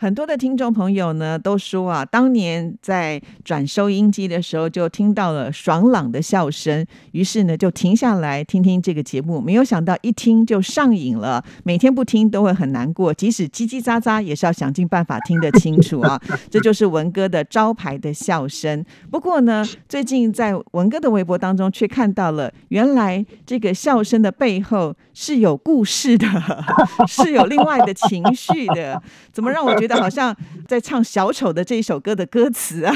[0.00, 9.38] 很多的听众朋友呢都说啊，当年在转收音机的时候就听到了爽朗的笑声，于是呢就停下来听听这个节目。
[9.38, 16.18] 没有想到一听就上瘾了，每天不听都会很难过，即使叽叽喳喳也是要想尽办法听得清楚啊。
[16.48, 18.82] 这就是文哥的招牌的笑声。
[19.10, 26.26] 不过呢，最近在文哥的微博当中却看到了，原来这个笑声的背后是有故事的，
[27.06, 29.02] 是有另外的情绪的。
[29.30, 29.89] 怎么让我觉得？
[29.96, 30.36] 好像
[30.68, 32.94] 在唱小丑的这一首歌的歌词啊，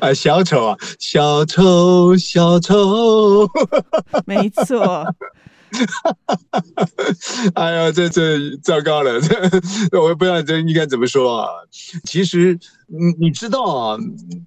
[0.00, 3.48] 啊， 小丑啊，小丑，小丑，
[4.26, 5.14] 没错。
[5.84, 6.60] 哈哈哈！
[6.76, 6.86] 哈
[7.54, 9.34] 哎呀，这这糟糕了，这
[10.00, 11.48] 我也不知道这应该怎么说啊。
[12.04, 13.98] 其实你你知道啊，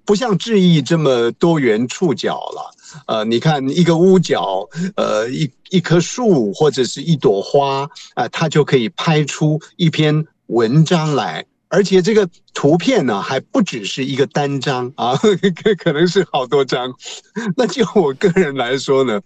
[0.04, 2.74] 不像智毅这么多元触角了。
[3.06, 11.44] 呃，你看一个屋角，呃，一一棵树或者是一朵花，啊，它就可以拍出一篇文章来。
[11.70, 15.16] 而且这个图片呢，还不只是一个单张啊，
[15.62, 16.92] 可可能是好多张。
[17.56, 19.20] 那就我个人来说呢，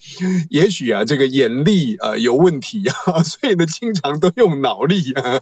[0.51, 5.41] 也许啊，这个眼力啊有问题啊， 所以呢，经常都用脑力啊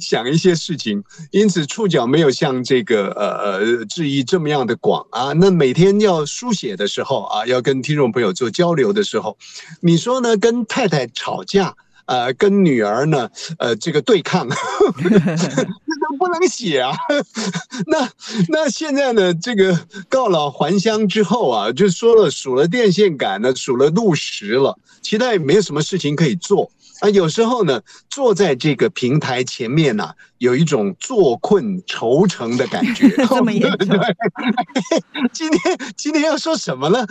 [0.00, 1.02] 想一些事情，
[1.32, 5.32] 因此触角没有像这个呃呃质疑这么样的广啊。
[5.32, 9.36] 那每天要书写的时候啊，要跟听众朋友做交流的时候，
[9.80, 10.36] 你说呢？
[10.36, 11.74] 跟太太吵架。
[12.06, 14.48] 呃，跟女儿呢，呃，这个对抗，
[14.98, 15.08] 这
[16.02, 16.92] 都不能写啊。
[17.86, 18.08] 那
[18.48, 26.70] 那现在呢，这个告老还乡之后啊，就说了数了电线杆呢，数了路石了，其他也没有什么事情可以做。
[27.02, 33.08] 啊，有时候呢，坐在这个平台前面呢，有一种坐困愁城的感觉。
[33.26, 33.98] 这么严 重？
[35.32, 37.04] 今天今天要说什么呢？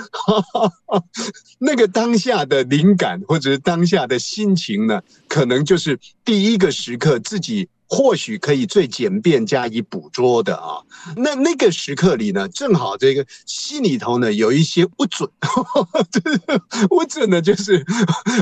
[1.59, 7.67] 那个当下的灵感或者是当下的心情呢，可能就是第一个时刻自己。
[7.93, 10.79] 或许可以最简便加以捕捉的啊，
[11.17, 15.29] 那那个时刻里呢，正好这个心里头呢有一些不准，
[16.87, 17.85] 不准呢就是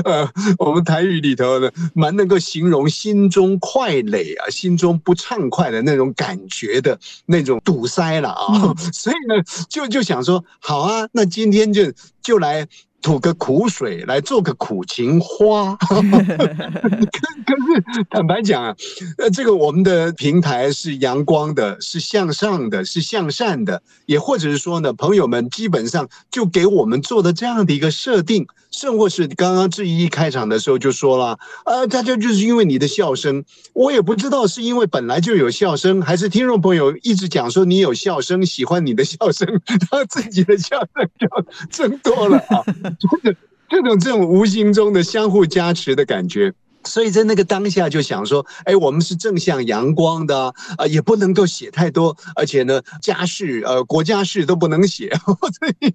[0.04, 6.96] 呃，我们台语里头呢蛮能够形容心中快累啊，心中不畅快的那种感觉的
[7.26, 12.68] 那种堵塞了啊，所以呢就就想说，好啊，那今天就就来。
[13.02, 18.76] 吐个苦水来做个苦情花，可 可是坦白讲啊，
[19.18, 28.46] 呃，这个我们的平台是阳光的，是向上的，是向善的，也或者是说呢，朋友们基本上就给我们做的这样的一个设定。
[28.72, 39.60] 甚或是刚刚志毅一开场的时候就说了，呃，大家就是因为你的笑声，我也不知道是因为本来就有笑声，还是听众朋友一直讲说你有笑声，喜欢你的笑声，
[39.90, 41.26] 他自己的笑声就
[41.68, 42.62] 增多了啊，
[42.98, 43.36] 就是
[43.68, 46.52] 这种这种无形中的相互加持的感觉。
[46.82, 55.12] 所以在那个当下就想说，哎，我们是正向阳光的啊，也不能够写太多，而且呢，家事呃国家事都不能写，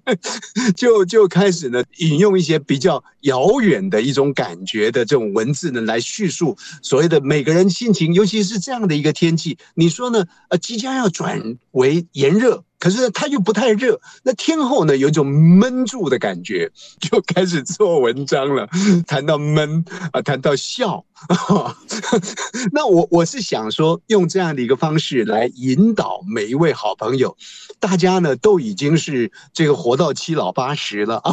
[0.76, 10.24] 就就开始呢引用一些比较遥远的一种感觉的这种文字呢来叙述所谓的每个人心情，尤其是这样的一个天气，你说呢？
[10.50, 12.62] 呃，即将要转为炎热。
[12.86, 16.70] 可是它又不太热，那天后呢有一种闷住的感觉，
[17.00, 18.68] 就开始做文章了。
[19.08, 21.04] 谈到闷啊，谈到笑，
[22.72, 27.36] 那我我是想说，用这样的一个方式来引导每一位好朋友。
[27.78, 31.32] 大家呢都已经是这个活到七老八十了啊，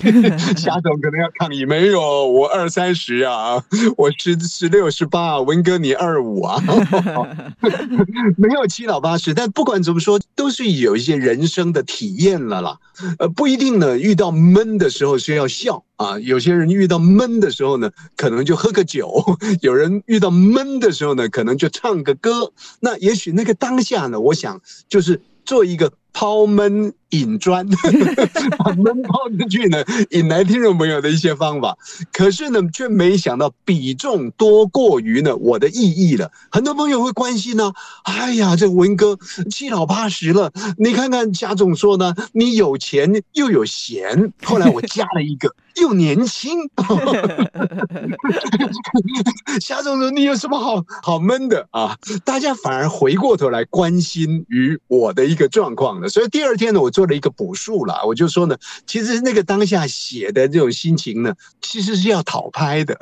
[0.56, 3.62] 夏总可能要抗议，没有我二三十啊，
[3.96, 6.62] 我十十六十八，文哥你二五啊，
[8.36, 12.78] 没有七老八十，但不管怎么说，都是有一些人生的体验了啦。
[13.18, 19.06] 呃，不一定呢，遇到闷的时候是要笑啊，有些人遇到闷的时候呢，可能就喝个酒；
[19.62, 22.52] 有人遇到闷的时候呢，可能就唱个歌。
[22.80, 25.20] 那也许那个当下呢，我想就是。
[25.46, 27.66] 做一个抛闷引砖，
[28.58, 31.76] 把闷泡进去呢，引来听众朋友的一些方法。
[32.12, 36.30] 可是呢，却没想到比重多过于呢我的意义了。
[36.50, 37.72] 很多朋友会关心呢，
[38.04, 39.18] 哎呀，这文哥
[39.50, 44.32] 七老八十了，你看看贾总说呢，你有钱又有闲。
[44.42, 45.54] 后来我加了一个。
[45.82, 46.56] 又年轻，
[49.60, 51.98] 夏总说你有什么好好闷的啊？
[52.24, 56.08] 大家反而回过头来关心于我的一个状况了。
[56.08, 58.56] 所以第二天呢，我做了一个补述了，我就说呢，
[58.86, 62.96] 其实那个当下写的这种心情呢，其实是要讨拍的，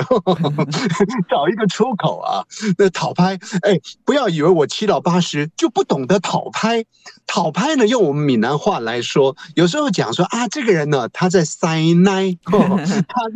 [1.29, 2.45] 找一个出口啊。
[2.79, 6.85] 那讨拍，哎，不要以为我七老八十就不懂得讨拍。
[7.27, 12.37] 讨拍呢，用我们闽南话来说，有时候讲说啊，这个人呢，他在塞奶。
[13.09, 13.29] 他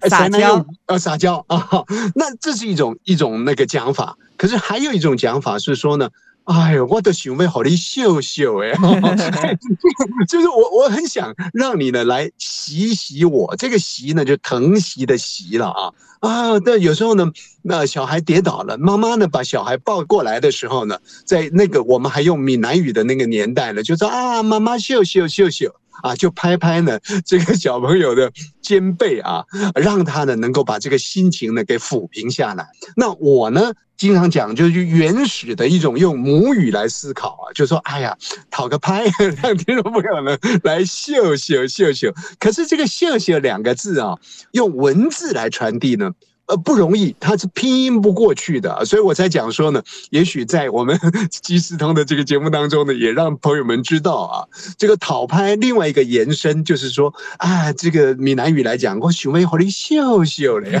[0.00, 4.16] 在撒娇，呃，撒娇啊，那这是一种一种那个讲法。
[4.36, 6.10] 可是还有一种讲法是说呢，
[6.48, 8.72] 哎呦，我的行为好的秀秀哎，
[10.26, 16.58] 就是我我很想让你呢来洗洗我，这个洗呢就疼惜的洗了啊啊！
[16.60, 17.30] 但有时候呢，
[17.60, 25.74] 那小孩跌倒了，妈妈呢把小孩抱过来的时候呢，在那个我们还用闽南语的那个年代呢，就说啊，妈妈秀秀秀秀。
[26.00, 26.96] 啊，就拍拍呢
[27.26, 28.30] 这个小朋友的
[28.62, 32.68] 肩背啊，让他呢能够把这个心情呢给抚平下来。
[32.94, 38.16] 那我呢经常讲，就是原始的一种用母语来思考啊，就说哎呀，
[38.48, 39.04] 讨个拍，
[39.42, 42.14] 让听众朋友呢来秀秀秀秀。
[42.38, 44.16] 可是这个秀秀两个字啊，
[44.52, 46.12] 用文字来传递呢。
[46.48, 50.98] 呃，不容易，它是拼音不过去的，所以我才讲说呢，也许在我们
[51.30, 54.44] 即时通的这个节目当中呢，也让朋友们知道啊，
[54.78, 60.70] 这个讨拍另外一个延伸就是说啊，这个闽南语来讲，我许微好的秀秀了，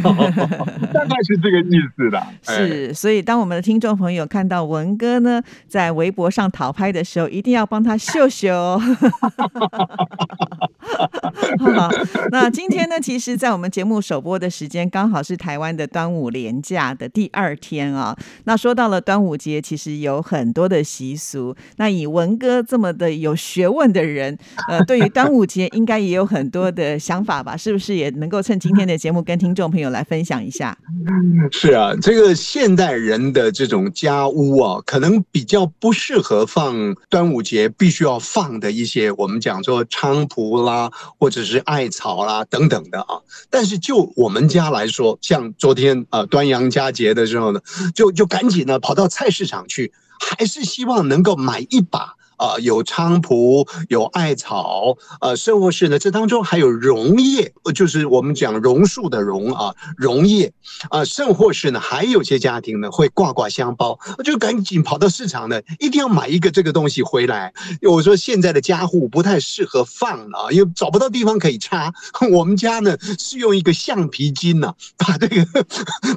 [0.92, 2.26] 大概是这个意思的。
[2.42, 8.80] 是，所以当我们的听众朋友看到文哥呢在微博上讨拍的时候，一定要帮他秀秀。
[12.30, 18.16] 那今天呢，其实，在我们节目首播的时间，刚好是台湾的端午连假的第二天啊。
[18.44, 21.54] 那说到了端午节，其实有很多的习俗。
[21.76, 24.36] 那以文哥这么的有学问的人，
[24.68, 27.56] 呃， 对于端午节应该也有很多的想法吧？
[27.56, 30.76] 是不是也能够趁今天的节目跟听众朋友来分享一下？
[31.50, 40.87] 是啊，这个现代人的这种家屋啊，可能比较不适合放端午节必须要放的一些，我们讲说菖蒲啦。
[41.18, 47.60] 或者是艾草啦等等的啊，但是就我们家来说，像昨天啊端阳佳节的时候呢，
[47.94, 52.17] 就就赶紧呢跑到菜市场去，还是希望能够买一把。
[52.38, 60.52] 啊，有菖蒲，有艾草，呃，甚或是呢，这当中还有榕叶，就是我们讲榕树的榕啊，榕叶
[60.88, 67.52] 啊，甚或是呢，还有些家庭呢会挂挂香包，就赶紧跑到市场呢，一定要买一个这个东西回来。
[67.82, 71.92] 我说现在的家户不太适合放啊，因为找不到地方可以插。
[72.30, 75.44] 我们家呢是用一个橡皮筋呢，把这个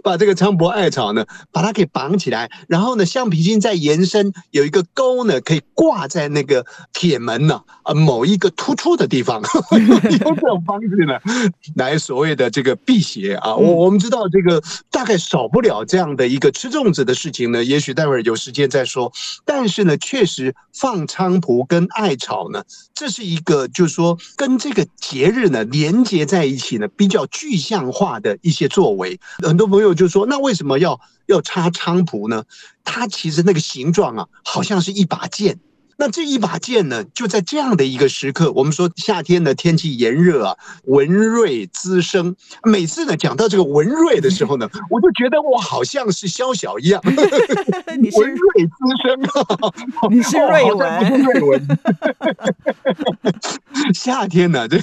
[0.04, 6.08] 把这个菖蒲艾草呢，把它给绑起来，然后呢，橡皮筋再延伸，有一个钩呢可以挂。
[6.12, 9.42] 在那个铁门呢，啊，某一个突出的地方，
[9.72, 11.18] 用这种方式呢，
[11.76, 13.56] 来所谓的这个辟邪啊。
[13.56, 17.64] 我我们知道这个大概少不了这样的一个吃粽子的事情呢。
[17.64, 19.12] 也许待会儿有时间再说。
[19.46, 29.18] 但是呢，确实放菖蒲跟艾草呢，这是一个就是说跟这个节日呢连接在一起呢，比较具象化的一些作为。
[29.38, 32.44] 很多朋友就说，那为什么要要插菖蒲呢？
[32.84, 35.60] 它其实那个形状啊，好像是一把剑。
[36.02, 42.36] 那这一把剑呢，就在这样的一个时刻，我们说夏天的天气炎热啊，文瑞滋生。
[42.64, 49.22] 每次呢讲到这个文瑞的时候呢，我就觉得我好像是萧晓一样， 文瑞滋生，
[50.10, 51.68] 你是瑞文，瑞文。
[53.94, 54.80] 夏天呢，这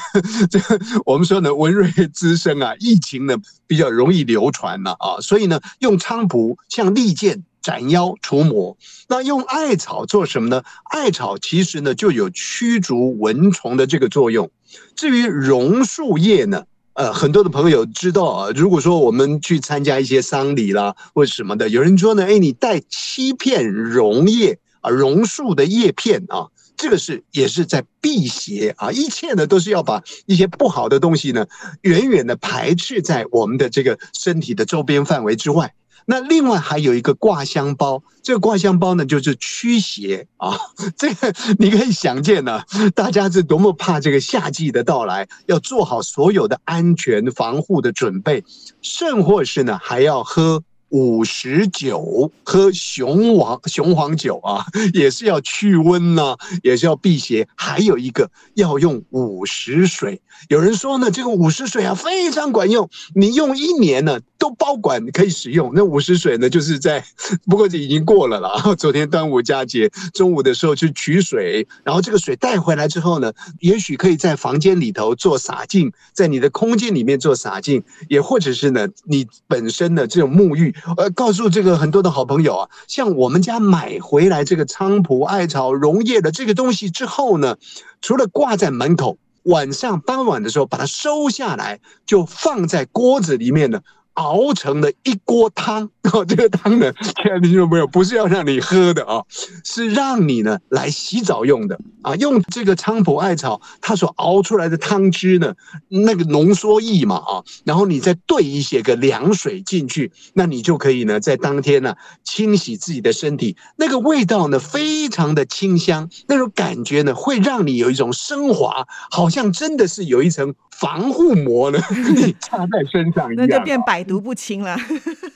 [0.49, 0.61] 这
[1.05, 7.43] 我们说呢，文瑞滋生啊，疫情呢比较容易流传了啊，所以呢，用菖蒲像利剑。
[7.63, 8.77] 斩妖除魔，
[9.09, 10.63] 那用艾草做什么呢？
[10.85, 14.51] 艾草其实呢就有驱逐蚊虫的这个作用。
[14.95, 18.51] 至于榕树叶呢，呃，很多的朋友知道啊。
[18.55, 28.93] 如果说我们去参加一些丧礼啦或者什么的，有人说呢，哎，你带七片榕叶啊，榕树的叶片啊，这个是也是在辟邪啊。
[28.93, 31.47] 一切呢都是要把一些不好的东西呢，
[31.83, 35.73] 远远的排斥在我们的这个身体的周边范围之外。
[36.07, 40.59] 那另外还有一个挂香包，这个挂香包呢就是驱邪啊。
[40.97, 42.63] 这个你可以想见呢，
[42.95, 48.45] 大家是多么怕这个夏季的到来，要做好所有的安全防护的准备，
[48.83, 54.65] 甚或是呢还要喝五十九，喝雄黄雄黄酒啊，
[54.95, 57.47] 也是要去温呐、也是要辟邪。
[57.55, 65.73] 还有一个要用午时水，有人说呢，这个午时水啊非常管用，你用一年呢都包管可以使用。
[65.75, 67.05] 那午时水呢，就是在
[67.47, 68.75] 不过这已经过了了。
[68.79, 80.75] 昨天端午佳节中午的时候去取水，然后这个水带回来之后呢，也许可以在房间里头做洒净，在你的空间里面做洒净，也或者是呢，你本身的这种沐浴。
[80.97, 87.57] 呃，告诉这个很多的好朋友啊，像我们家买回来这个菖蒲、艾草、溶液的这个东西之后呢，
[88.01, 93.81] 除了挂在门口，晚上傍晚的时候把它收下来，就放在锅子里面呢。
[94.19, 95.91] 熬成了一锅汤。
[96.13, 99.23] 哦，这个汤呢，亲爱的听众朋友，不是要让你喝的啊，
[99.65, 102.15] 是让你呢来洗澡用的啊。
[102.17, 105.55] 用这个菖蒲艾草，它所熬出来的汤汁呢，
[105.89, 121.79] 那个浓缩液嘛啊，然后你再兑一些个凉水进去，那你就可以呢，在当天呢清洗自己的身体，那个味道呢非常的清香，那种感觉呢会让你有一种升华，好像真的是有一层防护膜呢，
[122.15, 124.77] 你插在身上一样，那就变百毒不侵了。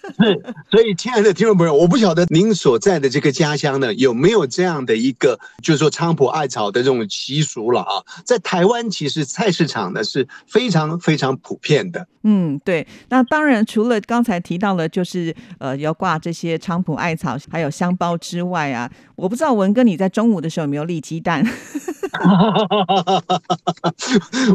[0.18, 8.02] 是，所以亲爱的听众朋友，我不晓得您所在的这个家乡呢，有没有这样的一个，就是说菖蒲艾草的这种习俗了啊？
[8.25, 12.06] 在台湾，其实菜市场呢是非常非常普遍的。
[12.25, 12.87] 嗯，对。
[13.09, 21.44] 那当然，除了刚才提到了，就是呃要挂这些菖蒲艾草，还有香包之外啊，我不知道文哥你在中午的时候有没有立鸡蛋？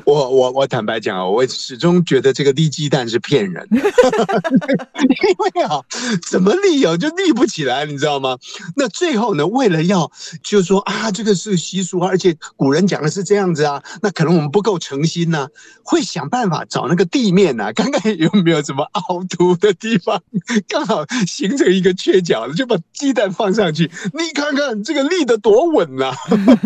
[0.06, 3.80] 我我我坦白讲啊，我始终觉得这个立鸡蛋是骗人，因
[5.38, 5.82] 会啊，
[6.30, 8.38] 怎么立啊就立不起来，你知道吗？
[8.76, 10.12] 那最后呢，为了要
[10.44, 15.48] 就说啊，这个是习俗啊，而且古人讲的是这样子啊，那可能我们不够诚心呢、
[15.84, 20.22] 会想办法找那个地面呢、看看有没有什么凹凸的地方，
[20.68, 26.14] 刚好形成一个缺角，就把鸡蛋放上去，你看看这个立得多稳呐、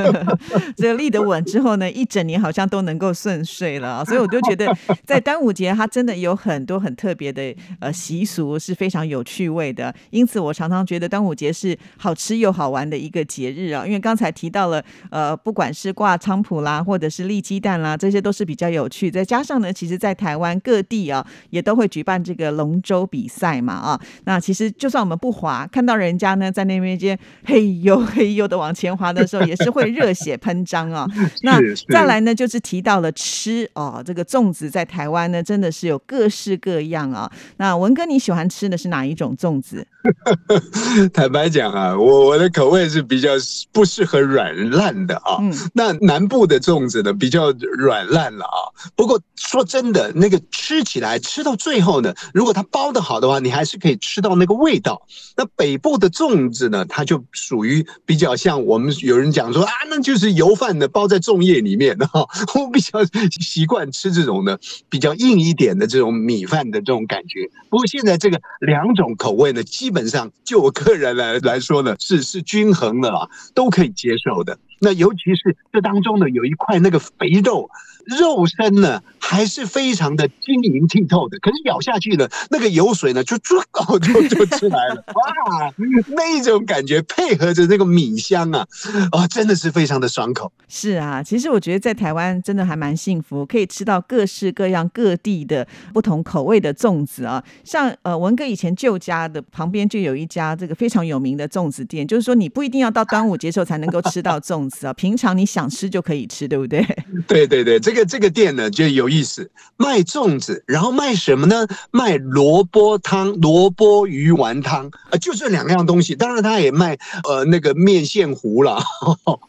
[0.77, 4.73] 这个立得稳之后呢，一整年好像都能够顺遂了，所以我就觉得
[5.05, 31.07] 在端午节它真的有很多很特别的呃习俗是非常有趣味的，因此我常常觉得端午节是好吃又好玩的一个节日啊，因为刚才提到了呃不管是挂菖蒲啦，或者是立鸡蛋啦，这些都是比较有趣，再加上呢，其实在台湾各地啊也都会举办这个龙舟比赛嘛啊，那其实就算我们不滑，看到人家呢在那边间嘿呦嘿呦的往前滑的时候，也是会热血喷张啊。
[31.41, 37.31] 那再来呢，就是提到了吃哦，这个粽子在台湾呢真的是有各式各样啊。
[37.57, 39.87] 那文哥你喜欢吃的是哪一种粽子？
[41.13, 43.29] 坦白讲啊，我我的口味是比较
[43.71, 45.37] 不适合软烂的啊。
[45.39, 48.59] 嗯那南部的粽子呢，比较软烂了啊。
[48.95, 55.01] 不过说真的，那个吃起来吃到最后呢，如果它包的好的话，你还是可以吃到那个味道。
[55.37, 62.27] 那北部的粽子呢，它就属于比较像我们有人讲说啊，那就是油饭的包在粽叶里面哈、
[62.59, 62.99] 我比较
[63.39, 64.57] 习惯吃这种呢
[64.89, 67.49] 比较硬一点的这种米饭的这种感觉。
[67.69, 74.57] 不过现在这个两种口味呢，基本上就我个人来来说呢，是是均衡的啊，都可以接受的。
[74.79, 77.69] 那尤其是这当中呢，有一块那个肥肉，
[78.05, 85.73] 肉身呢还是非常的晶莹剔透的，可是咬下去呢，那个油水呢就就哦就就出来了， 哇，
[86.09, 88.65] 那一种感觉配合着那个米香啊，
[89.11, 90.51] 哦，真的是非常的爽口。
[90.67, 97.43] 是啊，其实我觉得在台湾真的还蛮幸福，可以吃到各式各样各地的不同口味的粽子啊。
[97.63, 106.81] 像呃文哥以前旧家的旁边就有一家这个非常有名的粽子店，就是说你不一定要到端午节时候才能够吃到粽子啊，平常你想吃就可以吃，对不对？
[107.27, 111.67] 对对对，这个这个店呢就有意思，卖粽子，然后卖什么呢？
[111.91, 116.15] 卖萝卜汤、萝卜鱼丸汤，呃，就这两样东西。
[116.15, 118.83] 当然，他也卖呃那个面线糊啦，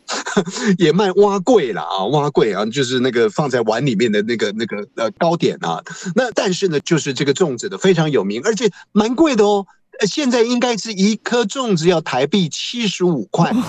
[0.79, 5.83] 也卖蛙桂啦啊，蛙桂啊，就是那个放在碗里面的那个那个呃糕点啊。
[6.15, 9.67] 那但是呢，就是这个粽子的非常有名，而且蛮贵的哦。
[10.01, 13.53] 呃现在应该是一颗粽子要台币七十五块，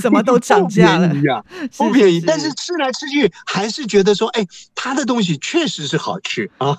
[0.00, 1.44] 什么都涨价了 不便宜啊，
[1.78, 2.20] 不便宜。
[2.26, 6.76] 但是吃来吃去还是觉得说，哎，他的东西确实是好吃啊。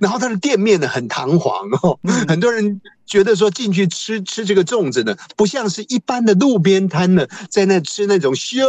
[0.00, 8.64] 然后他的店面呢很堂皇哦，嗯很多人觉得说进去吃吃这个粽子呢，不像是一般的路边摊呢，在那吃那种修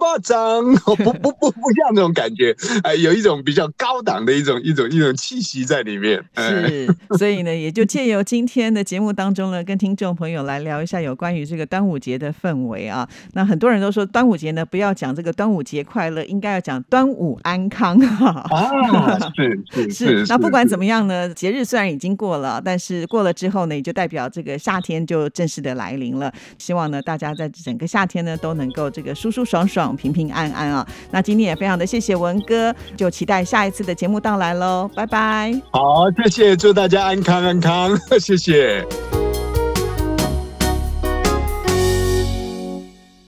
[0.00, 0.64] 巴掌，
[0.96, 6.22] 不不不不像那种感觉，哎，有一种比较高档的一种一种一种气息在里面。
[6.36, 13.08] 是，所以呢，也就借由今天的节目当中呢，跟听众朋友来聊一下有关于这个端午节的氛围啊。
[13.34, 17.98] 那很多人都说端午节呢，不要讲这个端午节快乐，应该要讲端午安康。
[17.98, 19.90] 啊，是是
[20.24, 20.26] 是。
[20.28, 26.32] 那不管怎么样呢，节日虽然已经过了，但是过了之后呢，也就代表这个夏天就正式的来临了。
[26.58, 30.86] 希望呢，大家在整个夏天呢都能够这个舒舒爽爽、平平安安啊。
[31.10, 35.52] 那今天也非常的谢谢文哥，就期待下一次的节目到来喽，拜拜。
[35.72, 39.27] 好，谢谢，祝大家安康安康， 谢谢。